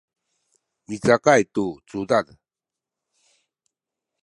[0.87, 2.25] micakay tu cudad